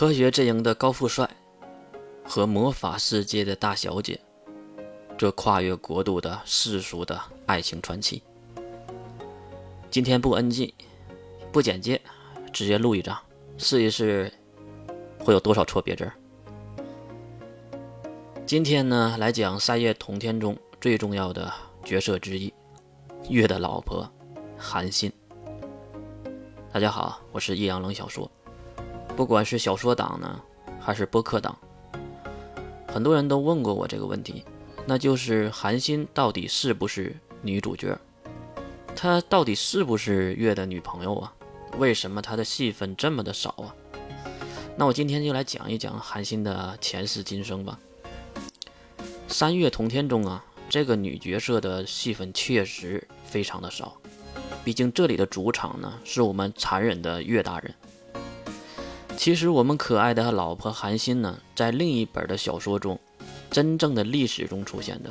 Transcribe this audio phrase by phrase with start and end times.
[0.00, 1.28] 科学阵营的高富帅
[2.24, 4.18] 和魔法世界的大小姐，
[5.18, 8.22] 这跨越国度的世俗的爱情传奇。
[9.90, 10.72] 今天不 NG，
[11.52, 12.00] 不简介，
[12.50, 13.14] 直接录一张，
[13.58, 14.32] 试一试
[15.18, 16.10] 会有多少错别字。
[18.46, 21.52] 今天呢，来讲三叶同天中最重要的
[21.84, 22.50] 角色之一，
[23.28, 24.10] 月的老婆
[24.56, 25.12] 韩信。
[26.72, 28.30] 大家好，我是易阳冷小说。
[29.20, 30.40] 不管是小说党呢，
[30.80, 31.54] 还是播客党，
[32.88, 34.42] 很多人都问过我这个问题，
[34.86, 37.94] 那就是韩信到底是不是女主角？
[38.96, 41.34] 她到底是不是月的女朋友啊？
[41.76, 43.74] 为什么她的戏份这么的少啊？
[44.74, 47.78] 那我今天就来讲一讲韩信的前世今生吧。
[49.28, 53.98] 三月同天中啊，这个女角色的戏份确实非常的少，
[54.64, 57.74] 毕竟这里的主场呢是我们残忍的岳大人。
[59.20, 62.98] 其实我们可爱的老婆韩信呢，在另一本的小说中，
[63.50, 65.10] 真正的历史中出现的。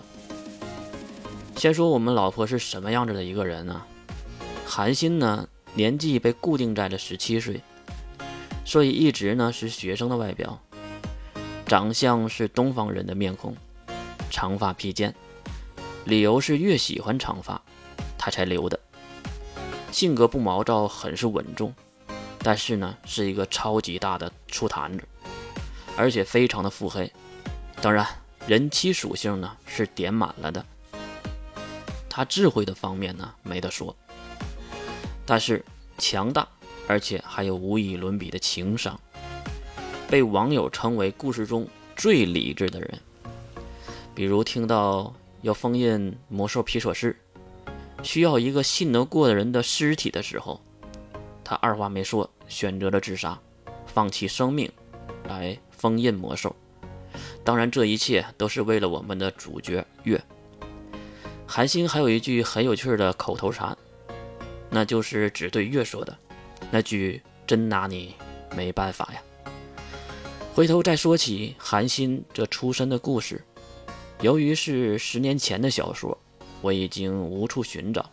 [1.56, 3.80] 先说我们老婆是什么样子的一个人呢？
[4.66, 7.62] 韩信呢，年纪被固定在了十七岁，
[8.66, 10.60] 所以一直呢是学生的外表，
[11.68, 13.56] 长相是东方人的面孔，
[14.32, 15.14] 长发披肩，
[16.06, 17.62] 理由是越喜欢长发，
[18.18, 18.80] 他才留的。
[19.92, 21.72] 性格不毛躁，很是稳重。
[22.42, 25.04] 但是呢，是一个超级大的醋坛子，
[25.98, 27.12] 而且非常的腹黑。
[27.82, 28.08] 当然，
[28.48, 30.66] 人妻属性呢是点满了的。
[32.10, 33.96] 他智慧的方面呢没得说，
[35.26, 35.64] 但是
[35.98, 36.48] 强大，
[36.88, 39.00] 而且还有无与伦比的情商，
[40.10, 43.00] 被网友称为故事中最理智的人。
[44.16, 47.18] 比如听到要封印魔兽皮索士，
[48.02, 50.62] 需要一个信得过的人的尸体的时候。
[51.50, 53.36] 他二话没说，选择了自杀，
[53.88, 54.72] 放弃生命，
[55.28, 56.56] 来封印魔兽。
[57.44, 60.24] 当然，这一切都是为了我们的主角月。
[61.48, 63.76] 韩信还有一句很有趣的口头禅，
[64.70, 66.16] 那就是只对月说的，
[66.70, 68.14] 那句“真拿你
[68.56, 69.24] 没办法呀”。
[70.54, 73.44] 回头再说起韩信这出身的故事，
[74.22, 76.16] 由于是十年前的小说，
[76.62, 78.08] 我已经无处寻找，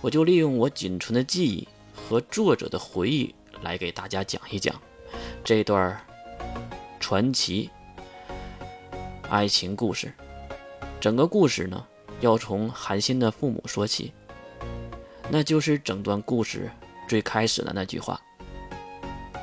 [0.00, 1.68] 我就利用我仅存的记忆。
[2.08, 4.74] 和作者的回忆来给大家讲一讲
[5.42, 5.98] 这段
[7.00, 7.70] 传奇
[9.30, 10.12] 爱情故事。
[11.00, 11.82] 整个故事呢，
[12.20, 14.12] 要从韩信的父母说起，
[15.30, 16.70] 那就是整段故事
[17.08, 18.20] 最开始的那句话：“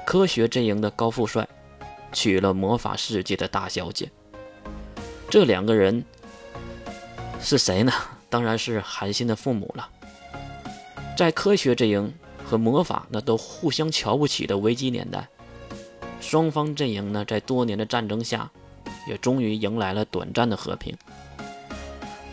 [0.06, 1.48] 科学阵营的高富帅
[2.12, 4.12] 娶了魔法世界的大小姐。”
[5.30, 6.04] 这两个人
[7.40, 7.92] 是谁呢？
[8.30, 9.90] 当然是韩信的父母了。
[11.18, 12.14] 在科学阵营。
[12.52, 15.26] 和魔法那都互相瞧不起的危机年代，
[16.20, 18.52] 双方阵营呢在多年的战争下，
[19.08, 20.94] 也终于迎来了短暂的和平。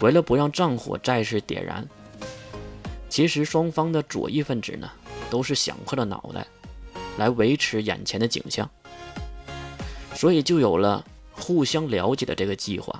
[0.00, 1.86] 为了不让战火再次点燃，
[3.08, 4.90] 其实双方的左翼分子呢
[5.30, 6.44] 都是想破了脑袋
[7.16, 8.68] 来维持眼前的景象，
[10.16, 12.98] 所以就有了互相了解的这个计划。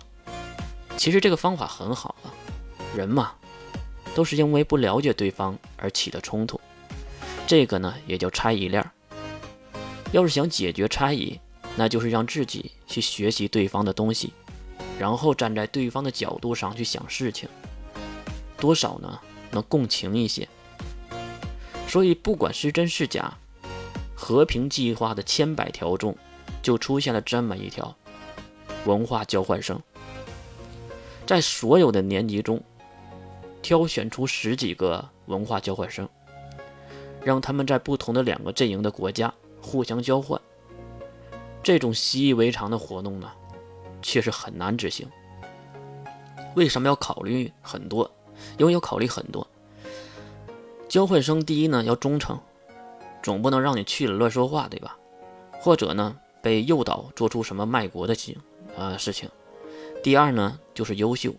[0.97, 2.31] 其实这个方法很好啊，
[2.97, 3.33] 人嘛
[4.15, 6.61] 都是因为不了解对方而起的冲突。
[7.49, 8.85] 这个呢也叫猜疑链。
[10.13, 11.41] 要是想解决猜疑，
[11.77, 14.35] 那就是让自己去学习对方的东西，
[14.99, 17.49] 然后站在对方的角度上去想事情，
[18.59, 19.19] 多少呢
[19.51, 20.47] 能共情一些。
[21.87, 23.33] 所以不管是真是假，
[24.15, 26.15] 和平计划的千百条中，
[26.61, 27.97] 就出现了这么一条：
[28.85, 29.81] 文化交换生。
[31.27, 32.63] 在所有的年级中，
[33.63, 36.07] 挑选出十几个文化交换生。
[37.25, 40.41] 让他们在不同的两个阵营的国家互相交换，
[41.63, 43.31] 这种习以为常的活动呢，
[44.01, 45.07] 却是很难执行。
[46.55, 48.11] 为什么要考虑很多？
[48.57, 49.47] 因为要考虑很多。
[50.89, 52.39] 交换生第一呢要忠诚，
[53.23, 54.97] 总不能让你去了乱说话，对吧？
[55.61, 58.37] 或者呢被诱导做出什么卖国的行
[58.77, 59.29] 呃事情。
[60.03, 61.35] 第二呢就是优秀，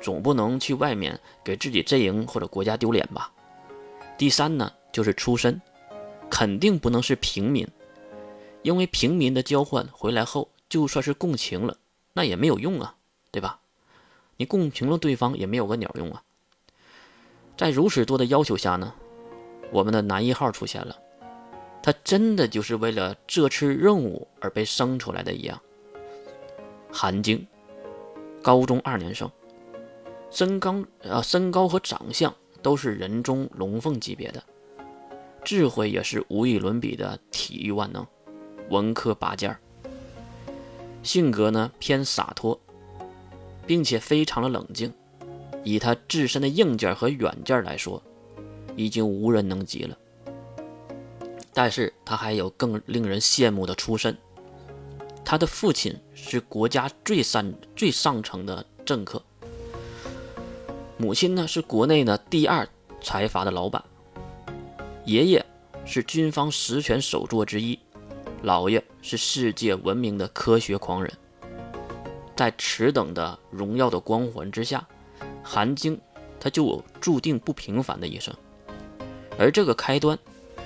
[0.00, 3.32] 总不能去外面给自己阵营或者国家丢脸吧？
[4.16, 4.70] 第三呢？
[4.92, 5.60] 就是出身，
[6.30, 7.66] 肯定不能是平民，
[8.62, 11.78] 因为平民的交换回来后，就算是共情了，
[12.12, 12.96] 那也没有用啊，
[13.30, 13.60] 对吧？
[14.36, 16.22] 你共情了对方也没有个鸟用啊。
[17.56, 18.94] 在如此多的要求下呢，
[19.70, 20.98] 我们的男一号出现了，
[21.82, 25.60] 他真的就是为了这次任务而被生出来的一样。
[26.90, 27.46] 韩晶，
[28.42, 29.30] 高中二年生，
[30.30, 34.42] 身高啊身高和长相都是人中龙凤级别的。
[35.44, 38.06] 智慧也是无与伦比的体育万能，
[38.70, 39.58] 文科拔尖儿，
[41.02, 42.58] 性格呢偏洒脱，
[43.66, 44.92] 并且非常的冷静。
[45.64, 48.02] 以他自身的硬件和软件来说，
[48.74, 49.96] 已经无人能及了。
[51.52, 54.16] 但是他还有更令人羡慕的出身，
[55.24, 59.22] 他的父亲是国家最上最上层的政客，
[60.96, 62.66] 母亲呢是国内的第二
[63.00, 63.84] 财阀的老板，
[65.04, 65.44] 爷爷
[65.84, 67.78] 是军方实权首座之一，
[68.44, 71.12] 姥爷是世界闻名的科学狂人。
[72.36, 74.86] 在此等的荣耀的光环之下，
[75.42, 76.00] 韩晶
[76.40, 78.34] 他就有注定不平凡的一生，
[79.38, 80.18] 而这个开端。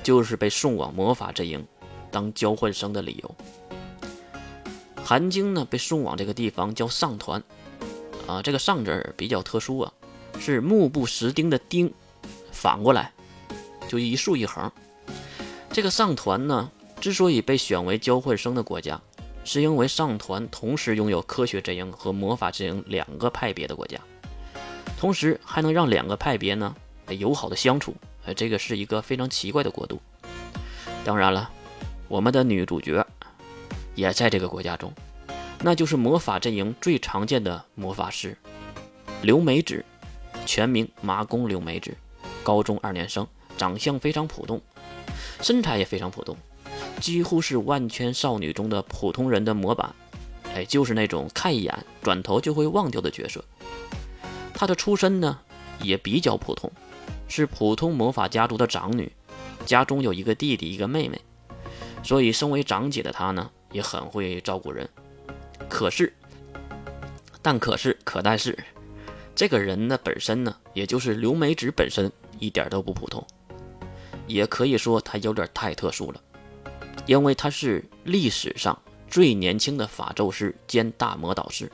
[0.02, 1.66] 就是被送往魔法阵营
[2.12, 3.34] 当交换生的理由。
[5.02, 7.42] 韩晶呢被送往这个地方叫上团，
[8.28, 9.92] 啊，这个上字比较特殊啊，
[10.38, 11.92] 是目不识丁的丁，
[12.52, 13.12] 反过来
[13.88, 14.70] 就一竖一横。
[15.70, 19.00] 这个上团呢之所以被选为交换生的国家，
[19.44, 23.98] 是因为上团同时拥有科学阵营和魔法阵营两个派别的国家，
[24.98, 26.74] 同时还能让两个派别呢
[27.18, 27.94] 友好的相处。
[28.24, 30.00] 呃，这个是一个非常奇怪的国度。
[31.04, 31.48] 当然了，
[32.08, 33.06] 我们的女主角
[33.94, 34.92] 也在这个国家中，
[35.60, 38.36] 那就是魔法阵营最常见的魔法师
[39.22, 39.84] 刘美芷，
[40.44, 41.96] 全名麻宫刘美芷，
[42.42, 43.24] 高中二年生，
[43.56, 44.60] 长相非常普通，
[45.40, 46.36] 身材也非常普通，
[47.00, 49.94] 几乎是万千少女中的普通人的模板。
[50.54, 53.44] 哎，就是那种看一眼转头就会忘掉的角色。
[54.54, 55.38] 她的出身呢，
[55.82, 56.70] 也比较普通。
[57.28, 59.10] 是普通魔法家族的长女，
[59.66, 61.20] 家中有一个弟弟，一个妹妹，
[62.02, 64.88] 所以身为长姐的她呢，也很会照顾人。
[65.68, 66.14] 可是，
[67.42, 68.56] 但可是可但是，
[69.34, 73.26] 这个人呢本身呢，也就是刘美芷本身一点都不普通，
[74.26, 76.20] 也可以说他有点太特殊了，
[77.06, 78.76] 因为他是历史上
[79.08, 81.70] 最年轻的法咒师兼大魔导师，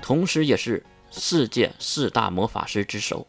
[0.00, 3.26] 同时也是世界四大魔法师之首。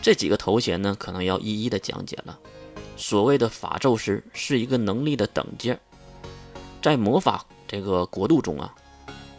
[0.00, 2.38] 这几个头衔呢，可能要一一的讲解了。
[2.96, 5.78] 所谓的法咒师是一个能力的等阶，
[6.80, 8.74] 在魔法这个国度中啊，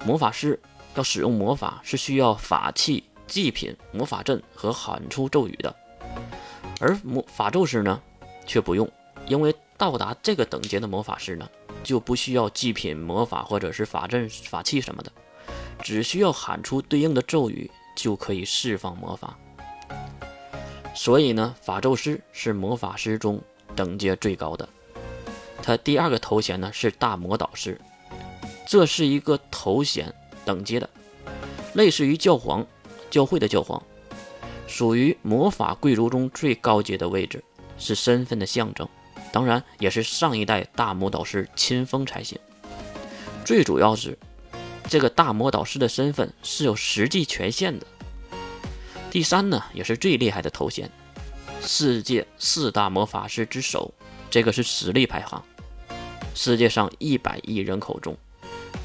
[0.06, 0.60] 魔法师
[0.96, 5.74] 要使用魔法是需要法器、祭品、魔法阵和喊出咒语的，
[6.80, 8.02] 而魔法咒师呢
[8.46, 8.90] 却不用，
[9.28, 11.50] 因为到达这个等阶的魔法师呢
[11.84, 15.12] 就不需要祭品、魔法或者是法阵、法器什么的，
[15.81, 19.38] 只需要喊出对应的咒语就可以释放魔法。
[20.96, 23.42] 所以呢，法咒师是魔法师中
[23.75, 24.68] 等阶最高的。
[25.62, 27.80] 他第二个头衔呢是大魔导师，
[28.68, 30.14] 这是一个头衔
[30.46, 30.90] 等阶的，
[31.74, 32.66] 类似于教皇、
[33.10, 33.81] 教会的教皇，
[34.68, 37.44] 属于魔法贵族中最高阶的位置，
[37.77, 38.88] 是身份的象征。
[39.31, 42.38] 当然，也是上一代大魔导师亲封才行。
[43.44, 44.18] 最主要是，
[44.88, 47.86] 这个大魔导师的身份是有实际权限的。
[49.12, 50.89] 第三呢，也是最厉害的头衔，
[51.62, 53.94] 世界四大魔法师之首，
[54.30, 55.44] 这个是实力排行。
[56.36, 58.18] 世界上一百亿人口中，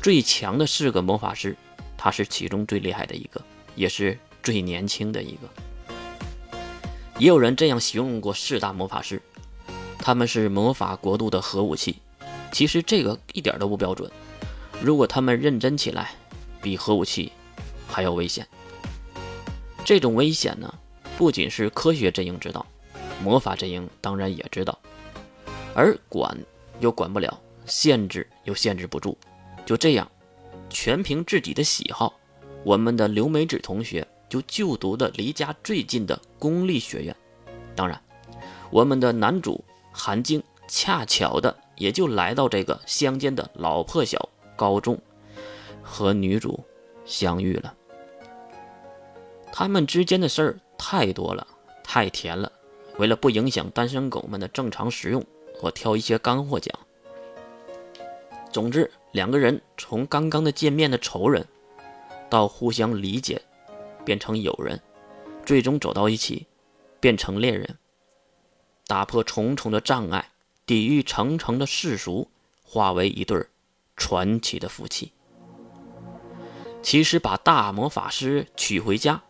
[0.02, 1.56] 最强的四个魔法师，
[1.96, 3.42] 他是其中最厉害的一个，
[3.74, 5.48] 也是最年轻的一个。
[7.18, 9.20] 也有人这样形容过四大魔法师，
[9.98, 11.96] 他们是魔法国度的核武器。
[12.52, 14.10] 其实这个一点都不标准，
[14.80, 16.12] 如果他们认真起来，
[16.62, 17.32] 比核武器
[17.88, 18.46] 还要危险。
[19.84, 20.72] 这种危险呢，
[21.16, 22.64] 不仅是科学阵营知道，
[23.22, 24.78] 魔法阵营当然也知道，
[25.74, 26.38] 而管
[26.78, 29.16] 又管不了，限制又限制不住，
[29.66, 30.08] 就这样，
[30.70, 32.14] 全凭自己的喜好，
[32.64, 37.16] 我们的刘美芷同学就就读的离家最近的公立学院，
[37.74, 38.00] 当然，
[38.70, 44.98] 我们的男主韩晶恰巧的也就来到这个乡间的老破小高中，
[45.82, 46.62] 和女主
[47.04, 47.74] 相遇了。
[49.50, 51.46] 他们之间的事儿太多了，
[51.82, 52.52] 太甜了。
[52.98, 55.24] 为了不影响单身狗们的正常食用，
[55.62, 56.78] 我挑一些干货讲。
[58.52, 61.46] 总之，两个人从刚刚的见面的仇人，
[62.28, 63.40] 到互相理解，
[64.08, 64.80] 变成友人，
[65.44, 66.46] 最终走到一起，
[66.98, 67.76] 变成恋人。
[68.86, 70.30] 打破重重的障碍，
[70.64, 72.26] 抵御层层的世俗，
[72.64, 73.44] 化为一对
[73.98, 75.12] 传奇的夫妻。
[76.82, 79.22] 其实，把大魔法师娶回家。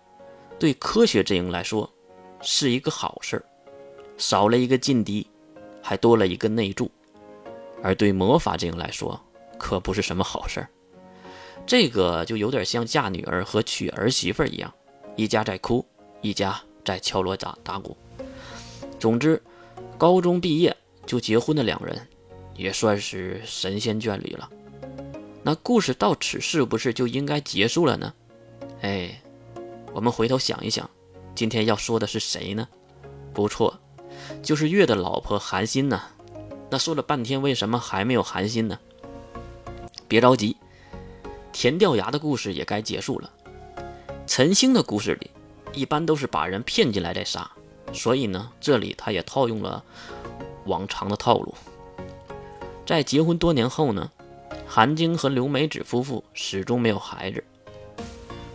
[0.60, 1.92] 对科学阵营来说，
[2.40, 3.44] 是一个好事，
[4.16, 5.28] 少了一个劲敌，
[5.82, 6.88] 还多了一个内助；
[7.82, 9.20] 而对魔法阵营来说，
[9.58, 10.70] 可不是什么好事儿。
[11.66, 14.72] 这个就有点像嫁女儿和娶儿媳妇一样，
[15.16, 15.84] 一家在哭，
[16.22, 17.96] 一家在敲锣打打鼓。
[18.98, 19.42] 总之，
[19.96, 22.08] 高中毕业就结婚的两人，
[22.56, 24.50] 也算是神仙眷侣了。
[25.42, 28.12] 那故事到此是不是就应该结束了呢？
[28.80, 29.22] 哎，
[29.92, 30.88] 我们回头想一想，
[31.34, 32.66] 今天要说的是谁呢？
[33.32, 33.78] 不错，
[34.42, 36.02] 就是月的老婆韩心呢。
[36.70, 38.78] 那说了半天，为什么还没有韩心呢？
[40.06, 40.56] 别着急，
[41.60, 43.28] 田掉牙的故事也该结束了。
[44.28, 45.28] 陈星的故事里，
[45.72, 47.50] 一般都是把人骗进来再杀，
[47.92, 49.82] 所以呢，这里他也套用了
[50.66, 51.52] 往常的套路。
[52.86, 54.08] 在结婚多年后呢，
[54.68, 57.42] 韩晶和刘美芷夫妇始终没有孩子。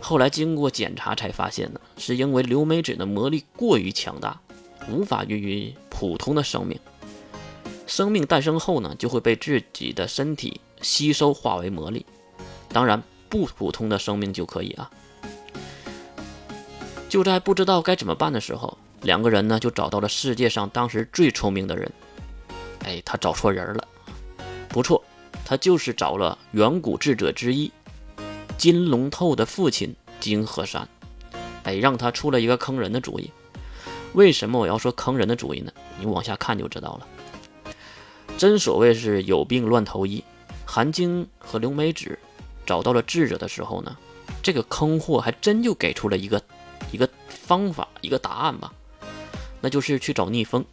[0.00, 4.40] 后来经过检查才发现呢，是因为刘美芷的魔力过于强大，
[4.88, 6.80] 无法孕育普通的生命。
[7.86, 12.06] 生命诞生后呢，就会被自己的身体吸收化为魔力。
[12.74, 14.90] 当然，不普通的生命就可以啊。
[17.08, 21.88] 就在不知道该怎么办的时候，两个人呢就找到了世界上当时最聪明的人。
[22.84, 23.86] 哎，他找错人了。
[24.68, 25.00] 不错，
[25.44, 27.70] 他就是找了远古智者之一
[28.58, 30.88] 金龙透的父亲金河山。
[31.62, 33.30] 哎，让他出了一个坑人的主意。
[34.14, 35.70] 为什么我要说坑人的主意呢？
[36.00, 37.06] 你往下看就知道了。
[38.36, 40.24] 真所谓是有病乱投医。
[40.66, 42.18] 韩晶和刘美芷
[42.66, 43.96] 找到了智者的时候呢，
[44.42, 46.42] 这个坑货还真就给出了一个
[46.90, 48.72] 一个方法，一个答案吧，
[49.60, 50.64] 那就是去找逆风。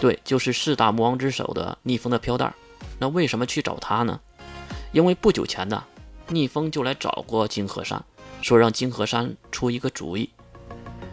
[0.00, 2.52] 对，就是四大魔王之首的逆风的飘带。
[2.98, 4.20] 那为什么去找他呢？
[4.92, 5.82] 因为不久前呢，
[6.28, 8.04] 逆风就来找过金河山，
[8.42, 10.30] 说让金河山出一个主意，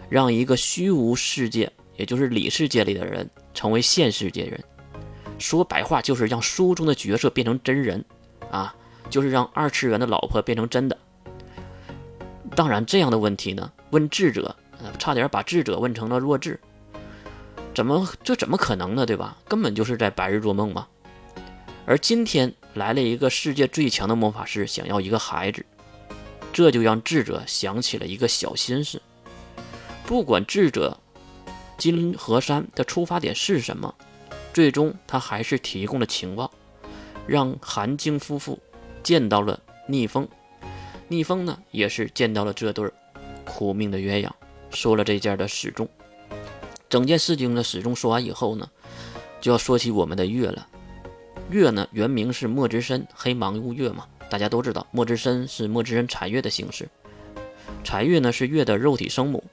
[0.09, 4.63] 让一个虚无世界，也就是里世界里的人成为现世界人。
[5.39, 8.03] 说白话就是让书中的角色变成真人，
[8.51, 8.73] 啊，
[9.09, 10.97] 就是让二次元的老婆变成真的。
[12.55, 14.55] 当然，这样的问题呢，问智者，
[14.99, 16.59] 差点把智者问成了弱智。
[17.73, 19.05] 怎么这怎么可能呢？
[19.05, 19.37] 对吧？
[19.47, 20.87] 根本就是在白日做梦嘛。
[21.85, 25.65] 而今天来了一个世界最强的魔法师，想要一个孩子，
[26.53, 29.01] 这就让智者想起了一个小心思。
[30.05, 30.97] 不管智者
[31.77, 33.93] 金河山的出发点是什么。
[34.53, 36.51] 最终，他还是提供了情报，
[37.25, 38.59] 让韩晶夫妇
[39.03, 40.27] 见到了逆风。
[41.07, 42.89] 逆风呢，也是见到了这对
[43.43, 44.29] 苦命的鸳鸯，
[44.71, 45.87] 说了这件的始终。
[46.89, 48.69] 整件事情的始终说完以后呢，
[49.41, 50.67] 就要说起我们的月了。
[51.49, 56.87] 月呢，原名是墨之参黑芒乌月嘛，大家都知道，墨之参是墨之人产月的形式。
[57.83, 59.43] 产月呢，是月的肉体生母，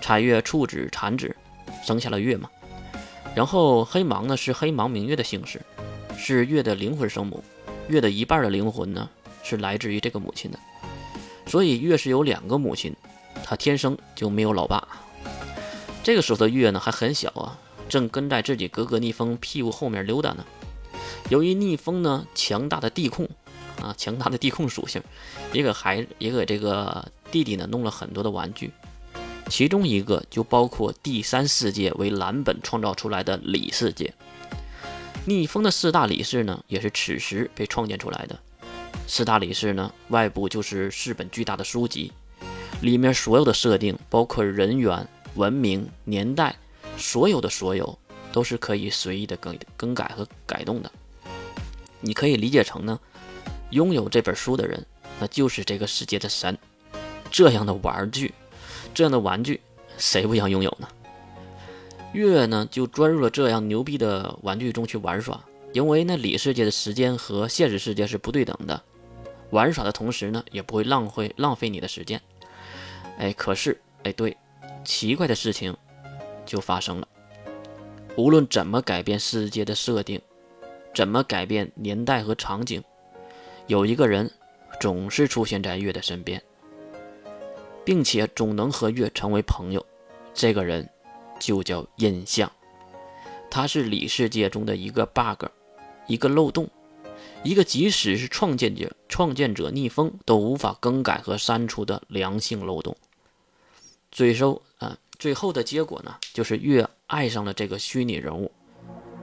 [0.00, 1.34] 产月触指产子，
[1.82, 2.50] 生下了月嘛。
[3.34, 5.60] 然后黑芒呢是黑芒明月的姓氏，
[6.18, 7.42] 是月的灵魂生母，
[7.88, 9.08] 月的一半的灵魂呢
[9.42, 10.58] 是来自于这个母亲的，
[11.46, 12.94] 所以月是有两个母亲，
[13.44, 14.86] 她天生就没有老爸。
[16.02, 17.58] 这个时候的月呢还很小啊，
[17.88, 20.44] 正跟在自己哥哥逆风屁股后面溜达呢。
[21.28, 23.28] 由于逆风呢强大的地控
[23.80, 25.02] 啊，强大的地控属性，
[25.52, 28.70] 也给孩也给这个弟弟呢弄了很多的玩具。
[29.48, 34.14] 其中一个就包括第三世界为蓝本创造出来的里世界，
[35.24, 38.38] 逆风的四大理事呢，也是此时被创建出来的。
[39.06, 42.12] 四大理事呢，外部就是四本巨大的书籍，
[42.80, 46.56] 里面所有的设定，包括人员、文明、年代，
[46.96, 47.96] 所有的所有
[48.32, 50.90] 都是可以随意的更更改和改动的。
[52.00, 52.98] 你可以理解成呢，
[53.70, 54.84] 拥有这本书的人，
[55.20, 56.58] 那就是这个世界的神。
[57.30, 58.34] 这样的玩具。
[58.92, 59.60] 这样的玩具，
[59.96, 60.88] 谁不想拥有呢？
[62.12, 65.42] 月呢就钻入了这样牛逼的玩具中去玩耍，
[65.72, 68.82] 因为那里世界的时间和现实世界是不对等的，
[69.50, 72.20] 玩耍的同时呢，也不会浪费浪费你的时间。
[73.18, 74.36] 哎，可是，哎，对，
[74.84, 75.76] 奇怪的事情
[76.44, 77.08] 就发生了。
[78.16, 80.20] 无论怎么改变世界的设定，
[80.94, 82.82] 怎么改变年代和场景，
[83.66, 84.30] 有一个人
[84.80, 86.42] 总是出现在月的身边。
[87.84, 89.84] 并且总能和月成为朋友，
[90.32, 90.88] 这个人
[91.42, 92.50] 就叫印象。
[93.50, 95.46] 它是里世界中的一个 bug，
[96.06, 96.70] 一个漏洞，
[97.42, 102.96] 一个即使是创建者创建者逆风都无法更改和删除的良性漏洞。
[104.10, 108.50] 最收啊，最后的结果呢，就是越爱上了这个虚拟人物，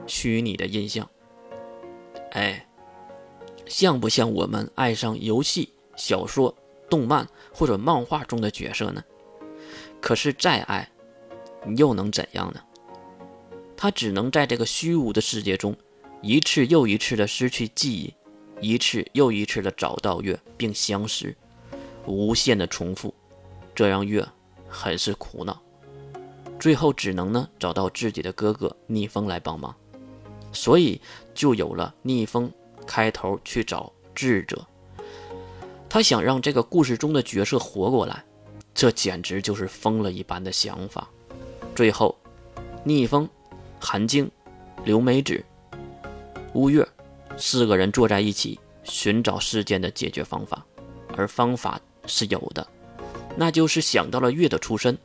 [0.06, 1.08] 虚拟的印象。
[2.32, 2.66] 哎，
[3.66, 6.54] 像不像我们爱上游戏、小说？
[6.88, 7.24] 动漫
[7.54, 9.04] 或者漫画中的角色呢？
[10.00, 10.90] 可是再爱，
[11.64, 12.60] 你又能怎样呢？
[13.76, 15.74] 他只能在这个虚无的世界中，
[16.20, 18.14] 一次又一次的失去记忆，
[18.60, 21.34] 一次又一次的找到月并相识，
[22.06, 23.14] 无限的重复，
[23.74, 24.26] 这让月
[24.68, 25.60] 很是苦恼。
[26.58, 29.74] 最后只能呢找到自己的哥哥逆风来帮忙。
[30.52, 31.00] 所以
[31.32, 32.52] 就有了逆风
[32.86, 34.66] 开头去找智者。
[35.88, 38.24] 他想让这个故事中的角色活过来，
[38.74, 41.08] 这简直就是疯了一般的想法。
[41.80, 42.14] 最后，
[42.84, 43.26] 逆风、
[43.80, 44.30] 韩晶、
[44.84, 45.42] 刘美芷、
[46.52, 46.86] 乌月
[47.38, 50.62] 四个人坐在一起寻找事件的解决方法，
[51.16, 52.66] 而方法是有的，
[53.34, 54.98] 那就是想到了月的出身。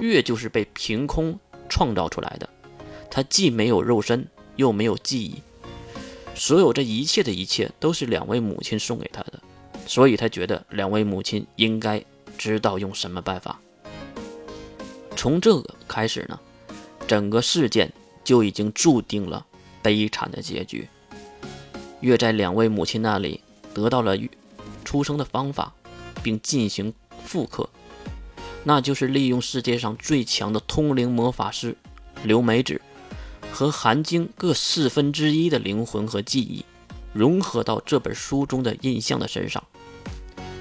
[0.00, 1.38] 月就是被凭空
[1.68, 2.48] 创造出来的，
[3.10, 4.26] 他既没有肉身，
[4.56, 5.42] 又没有记忆，
[6.34, 9.34] 所有这一切的一切都是两位母亲送给他的。
[9.86, 12.02] 所以他觉得两位母亲应该
[12.38, 13.60] 知道用什么办法。
[15.24, 16.38] 从这个开始呢，
[17.06, 17.90] 整个事件
[18.22, 19.46] 就已经注定了
[19.80, 20.86] 悲惨的结局。
[22.00, 23.40] 月在两位母亲那里
[23.72, 24.18] 得到了
[24.84, 25.72] 出生的方法，
[26.22, 26.92] 并进行
[27.24, 27.66] 复刻，
[28.64, 31.74] 那就是利用世界上最强的通灵魔法师
[32.24, 32.78] 刘美子
[33.50, 36.62] 和韩晶各四分之一的灵魂和记忆，
[37.14, 39.64] 融合到这本书中的印象的身上。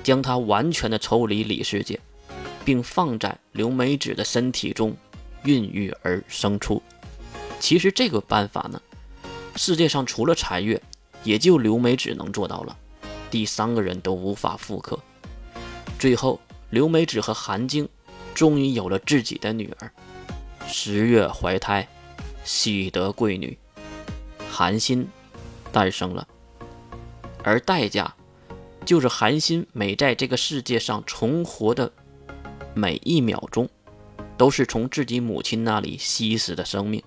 [0.04, 2.00] 将它完全的抽离里世界，
[2.64, 4.96] 并放在刘美芷的身体中
[5.44, 6.82] 孕育而生出。
[7.60, 8.82] 其实这个办法呢，
[9.56, 10.82] 世界上除了彩月，
[11.24, 12.78] 也就刘美芷能做到了，
[13.30, 15.00] 第三个人都无法复刻。
[15.98, 16.40] 最后，
[16.70, 17.88] 刘美芷和韩晶
[18.34, 19.92] 终于有了自己的女儿，
[20.68, 21.88] 十月怀胎，
[22.44, 23.58] 喜得贵女，
[24.50, 25.08] 韩心
[25.72, 26.28] 诞生了，
[27.44, 28.14] 而代价。
[28.86, 31.90] 就是韩心每在这个世界上重活的
[32.74, 33.70] 每一秒钟，
[34.38, 37.02] 都是从自己母亲那里吸食的生命。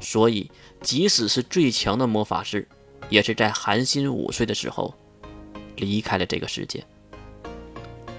[0.00, 0.50] 所以，
[0.80, 2.68] 即使是最强的魔法师，
[3.08, 4.94] 也是在韩心五岁的时候
[5.76, 6.84] 离开了这个世界。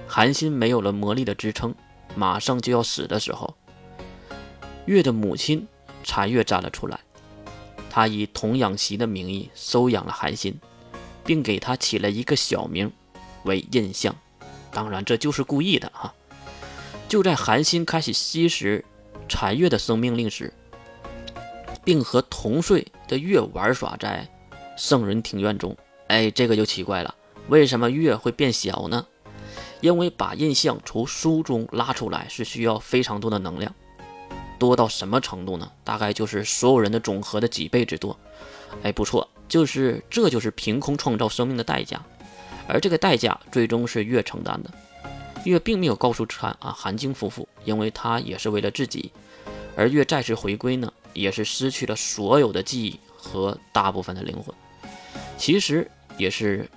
[0.07, 1.73] 韩心没有了魔力的支撑，
[2.15, 3.55] 马上就要死的时候，
[4.85, 5.67] 月的母亲
[6.03, 6.99] 彩月站了出来，
[7.89, 10.59] 她以童养媳的名义收养了韩心。
[11.25, 12.91] 并给他起了一个小名，
[13.45, 14.13] 为印象。
[14.71, 16.13] 当然，这就是故意的哈。
[17.13, 18.83] 就在韩心开始吸食
[19.29, 20.51] 禅月的生命力时，
[21.85, 24.27] 并和同岁的月玩耍在
[24.75, 27.13] 圣人庭院中，哎，这个就奇怪了。
[27.49, 29.05] 为什么月会变小呢？
[29.79, 33.71] 因为把印象从书中拉出来是需要非常多的能量，
[34.57, 35.71] 多到什么程度呢？
[35.83, 38.19] 大概就是所有人的总和的几倍之多。
[38.81, 39.29] 哎，不错。
[39.47, 42.03] 就是这就是凭空创造生命的代价，
[42.67, 44.71] 而这个代价最终是月承担的。
[45.45, 49.11] 月并没有告诉韩啊韩晶夫妇，因为他也是为了自己。
[49.75, 54.53] 而月再次回归呢，也是失去了所有的记忆和大部分的灵魂。
[55.37, 56.69] 其实也是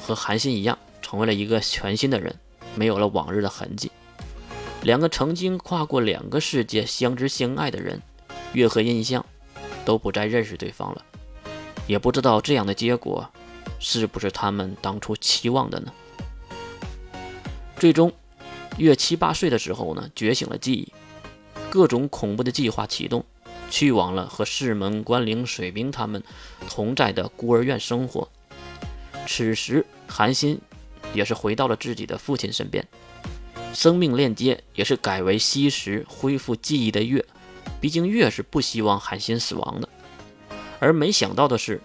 [0.00, 2.34] 和韩信一样，成为了一个全新的人，
[2.74, 3.90] 没有了往日的痕迹。
[4.82, 8.00] 两个曾经跨过两个世界相知相爱的人，
[8.52, 9.24] 月和印象
[9.84, 11.02] 都不再认识对方了。
[11.86, 13.28] 也不知道这样的结果
[13.78, 15.92] 是不是他们当初期望的呢？
[17.78, 18.12] 最终，
[18.78, 20.92] 月七八岁的时候呢，觉醒了记忆，
[21.68, 23.24] 各种恐怖的计划启动，
[23.68, 26.22] 去往了和世门、关灵、水兵他们
[26.68, 28.28] 同在的孤儿院生活。
[29.26, 30.60] 此时，韩心
[31.12, 32.86] 也是回到了自己的父亲身边，
[33.74, 37.24] 生命链接也是改为吸食恢复记忆的月，
[37.80, 39.88] 毕竟月是不希望韩心死亡的。
[40.78, 41.80] 而没想到的是，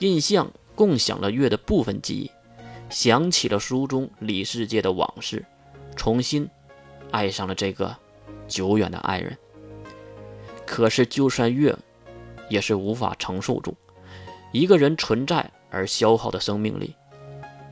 [0.00, 2.30] 印象共享了月的部分记忆，
[2.90, 5.44] 想起了书中李世界的往事，
[5.96, 6.48] 重新
[7.10, 7.96] 爱上了这个
[8.48, 9.38] 久远的爱人。
[10.66, 11.74] 可是，就算月
[12.48, 13.74] 也是无法承受住
[14.52, 16.94] 一个人存在而消耗的生命力。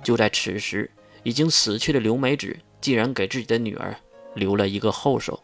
[0.02, 0.90] 就在此时，
[1.24, 3.96] 已经死去的刘美芷竟然给自己的女儿
[4.34, 5.42] 留了一个后手，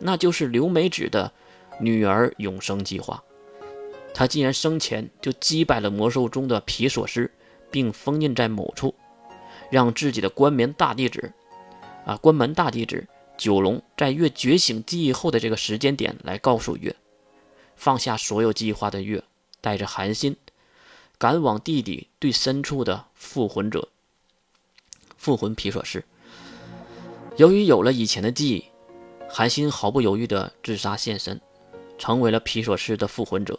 [0.00, 1.32] 那就是刘美芷的
[1.80, 3.22] 女儿永生计划。
[4.12, 7.30] 他竟然生前就击败了魔兽中的皮索斯，
[7.70, 8.94] 并封印在某处，
[9.70, 11.32] 让自己的关门大弟子，
[12.04, 16.94] 啊，关门大弟子九龙在月觉醒记忆后的这个时间点来告诉月，
[17.76, 19.22] 放下所有计划的月，
[19.60, 20.36] 带着寒心，
[21.18, 23.88] 赶往地底最深处的复魂者，
[25.16, 26.04] 复魂皮索斯。
[27.36, 28.64] 由于有了以前的记忆，
[29.28, 31.40] 寒心毫不犹豫地自杀现身，
[31.96, 33.58] 成为了皮索斯的复魂者。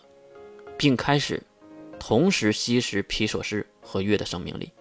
[0.80, 1.43] 并开始
[2.00, 4.72] 同时吸食皮索斯和月的生命力，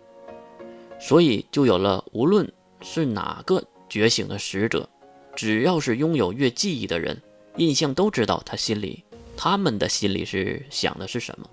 [1.01, 2.51] 所以就有了无论
[2.81, 4.89] 是哪个觉醒的使者，
[5.35, 7.21] 只要是拥有月记忆的人，
[7.57, 9.05] 印象都知道他心里
[9.37, 11.49] 他们的心里是想的是什么，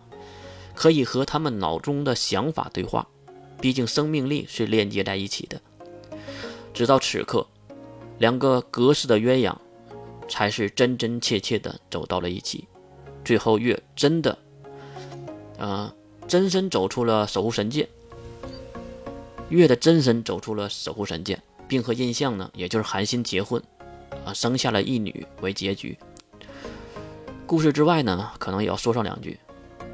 [0.73, 3.07] 可以和他们脑中的想法对话。
[3.61, 5.59] 毕竟生命力是链接在一起的。
[6.73, 7.47] 直到此刻，
[8.19, 9.55] 两个隔世的鸳鸯
[10.27, 12.67] 才是真真切切的走到了一起。
[13.23, 14.37] 最后月真的，
[15.57, 15.93] 呃，
[16.27, 17.87] 真身走出了守护神界。
[19.49, 23.61] 月的真身走出了守护神界，并和印象呢，也就是韩信结婚，
[24.25, 25.97] 啊，生下了一女为结局。
[27.45, 29.39] 故事之外呢，可能也要说上两句。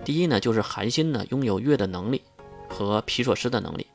[0.06, 2.21] 第一呢，就是韩信呢拥有月的能力
[2.69, 3.86] 和皮索斯的能力，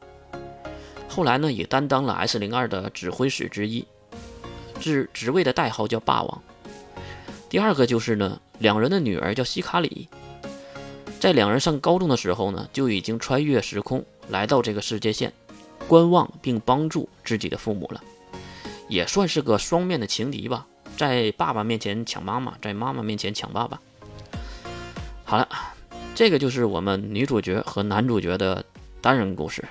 [1.08, 3.84] 后来呢也担当了 S 零二的指挥使之一，
[4.78, 6.42] 职职位的代号叫霸王。
[7.48, 10.08] 第二个就是呢，两人的女儿叫西卡里，
[11.18, 15.32] 在两人上高中的时候呢，就已经穿越时空来到这个世界线，
[15.88, 18.02] 观望并帮助自己的父母了，
[18.88, 23.80] 也算是个双面的情敌吧，在爸爸面前抢妈妈，在妈妈面前抢爸爸。
[25.24, 25.48] 好了，
[26.14, 28.64] 这个就是我们女主角和男主角的
[29.00, 29.64] 单人故事。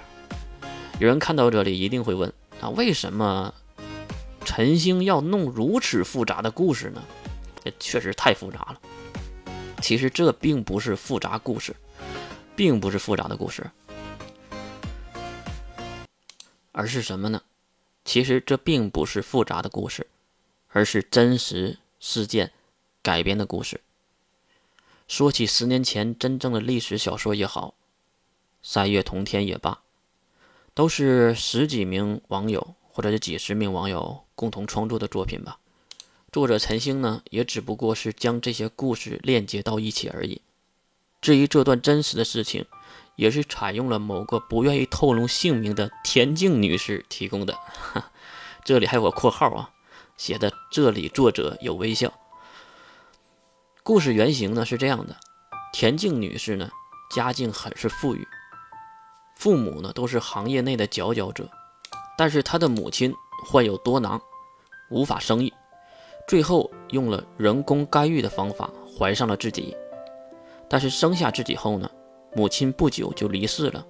[0.99, 3.53] 有人看到这里一定会问：啊，为什么
[4.43, 7.01] 陈星要弄如此复杂的故事呢？
[7.63, 8.79] 这确实太复杂了。
[9.85, 11.75] 其实这并不是复杂故事，
[12.55, 13.69] 并不是复杂的故事，
[16.71, 17.43] 而是什么呢？
[18.03, 20.07] 其实这并不是复杂的故事，
[20.69, 22.51] 而是真实事件
[23.03, 23.79] 改编的故事。
[25.07, 27.67] 说起十年前真正的历史小说也好，
[28.63, 29.83] 《三月同天》也罢，
[30.73, 35.59] 都是十几名网友或者是几十名网友共同创作的作品吧。
[36.35, 40.41] 作者陈星呢，也只不过是将这些故事链接到一起而已。
[41.21, 42.65] 至于这段真实的事情，
[43.15, 47.57] 也是采用了某个不愿意透露姓名的田静女士提供的。
[48.65, 49.69] 这里还有个括号啊，
[50.17, 52.11] 写的这里作者有微笑。
[53.81, 55.15] 故事原型呢是这样的：
[55.71, 56.69] 田静女士呢，
[57.15, 58.27] 家境很是富裕，
[59.37, 61.49] 父母呢都是行业内的佼佼者，
[62.17, 64.21] 但是她的母亲患有多囊，
[64.89, 65.53] 无法生育。
[66.27, 69.77] 最后用了人工干预的方法怀上了自己，
[70.67, 71.87] 但是生下自己后呢，
[72.33, 73.85] 母亲不久就离世了。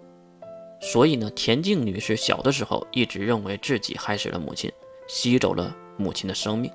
[0.81, 4.69] 所以呢，田静女士小的时候一直认为自己害死了母亲，
[5.07, 6.69] 吸走了母亲的生命。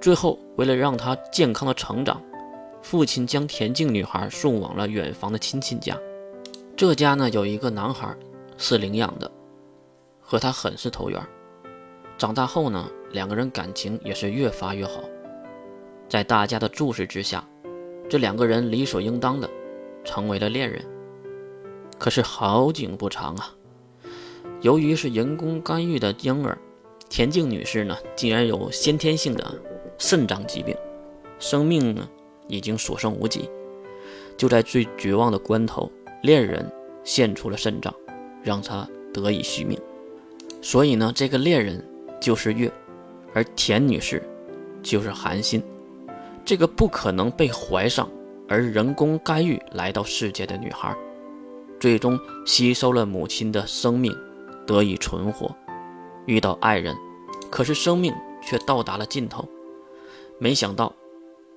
[0.00, 2.20] 最后，为了让她健康的成长，
[2.82, 5.96] 父亲将田静女孩送往了远房的亲戚家。
[6.76, 8.12] 这家呢有一个男孩
[8.58, 9.30] 是领养的，
[10.20, 11.22] 和他很是投缘。
[12.18, 12.90] 长大后呢。
[13.16, 15.02] 两个人感情也是越发越好，
[16.06, 17.42] 在大家的注视之下，
[18.10, 19.48] 这两个人理所应当的
[20.04, 20.84] 成为了恋人。
[21.98, 23.54] 可是好景不长啊，
[24.60, 26.58] 由于是人工干预的婴儿，
[27.08, 29.62] 田静女士呢竟然有先天性的
[29.96, 30.76] 肾脏疾病，
[31.38, 32.06] 生命呢
[32.48, 33.48] 已经所剩无几。
[34.36, 35.90] 就在最绝望的关头，
[36.22, 36.70] 恋人
[37.02, 37.94] 献出了肾脏，
[38.42, 39.80] 让她得以续命。
[40.60, 41.82] 所以呢，这个恋人
[42.20, 42.70] 就是月。
[43.36, 44.26] 而田女士
[44.82, 45.62] 就是韩信，
[46.42, 48.08] 这个不可能被怀上
[48.48, 50.96] 而人工干预来到世界的女孩，
[51.78, 54.10] 最终吸收了母亲的生命，
[54.66, 55.54] 得以存活，
[56.24, 56.96] 遇到爱人，
[57.50, 58.10] 可是生命
[58.42, 59.46] 却到达了尽头。
[60.38, 60.90] 没想到，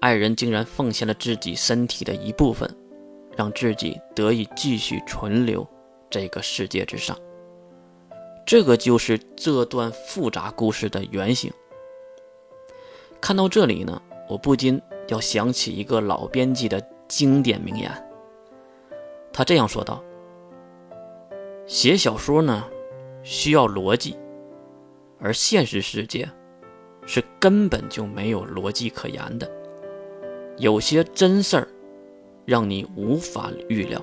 [0.02, 2.70] 爱人竟然奉献了自己身体的一部分，
[3.38, 5.66] 让自己得以继续存留
[6.10, 7.18] 这个世界之上。
[8.46, 11.50] 这个就是这段复杂故事的原型。
[13.22, 17.92] 看到这里呢，我不禁要想起一个老编辑的经典名言。
[19.32, 20.04] 他这样说道
[21.68, 22.66] ：“写小说呢，
[23.22, 24.18] 需要逻辑，
[25.20, 26.28] 而现实世界
[27.06, 29.50] 是根本就没有逻辑可言的。
[30.58, 31.68] 有些真事儿
[32.46, 34.02] 让你无法预料，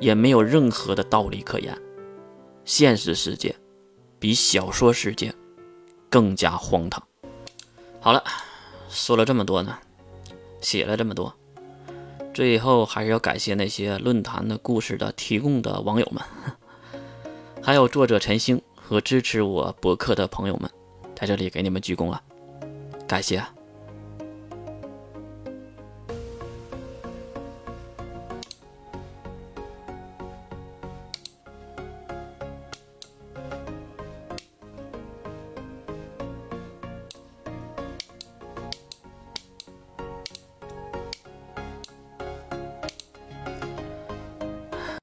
[0.00, 1.76] 也没有任何的道理可言。
[2.64, 3.54] 现实世界
[4.18, 5.32] 比小说世界
[6.08, 7.02] 更加荒唐。”
[8.04, 8.22] 好了，
[8.90, 9.78] 说了这么多呢，
[10.60, 11.34] 写了这么多，
[12.34, 16.22] 最后还是要感谢那些论坛的故事的提供的网友们，
[17.62, 20.70] 还有作者陈星和支持我博客的朋友们，
[21.16, 22.20] 在这里给你们鞠躬了，
[23.08, 23.42] 感谢。